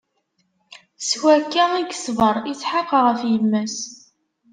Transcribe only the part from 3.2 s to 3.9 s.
yemma-s.